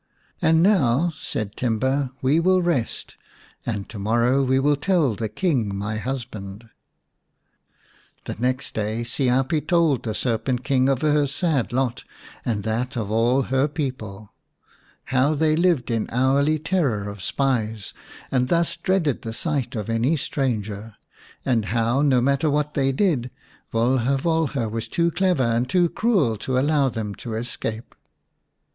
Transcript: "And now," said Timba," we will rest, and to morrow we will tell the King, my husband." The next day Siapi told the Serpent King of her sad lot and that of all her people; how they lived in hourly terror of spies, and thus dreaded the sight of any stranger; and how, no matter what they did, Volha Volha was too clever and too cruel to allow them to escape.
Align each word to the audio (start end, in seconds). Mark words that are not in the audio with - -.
"And 0.41 0.63
now," 0.63 1.13
said 1.15 1.55
Timba," 1.55 2.11
we 2.23 2.39
will 2.39 2.63
rest, 2.63 3.17
and 3.67 3.87
to 3.89 3.99
morrow 3.99 4.41
we 4.41 4.57
will 4.57 4.75
tell 4.75 5.13
the 5.13 5.29
King, 5.29 5.77
my 5.77 5.97
husband." 5.97 6.71
The 8.25 8.33
next 8.39 8.73
day 8.73 9.03
Siapi 9.03 9.61
told 9.67 10.01
the 10.01 10.15
Serpent 10.15 10.63
King 10.63 10.89
of 10.89 11.03
her 11.03 11.27
sad 11.27 11.71
lot 11.71 12.03
and 12.43 12.63
that 12.63 12.97
of 12.97 13.11
all 13.11 13.43
her 13.43 13.67
people; 13.67 14.33
how 15.03 15.35
they 15.35 15.55
lived 15.55 15.91
in 15.91 16.07
hourly 16.09 16.57
terror 16.57 17.07
of 17.07 17.21
spies, 17.21 17.93
and 18.31 18.47
thus 18.47 18.77
dreaded 18.77 19.21
the 19.21 19.33
sight 19.33 19.75
of 19.75 19.87
any 19.87 20.17
stranger; 20.17 20.95
and 21.45 21.65
how, 21.65 22.01
no 22.01 22.21
matter 22.21 22.49
what 22.49 22.73
they 22.73 22.91
did, 22.91 23.29
Volha 23.71 24.17
Volha 24.17 24.67
was 24.67 24.87
too 24.87 25.11
clever 25.11 25.43
and 25.43 25.69
too 25.69 25.87
cruel 25.89 26.37
to 26.37 26.57
allow 26.57 26.89
them 26.89 27.13
to 27.13 27.35
escape. 27.35 27.93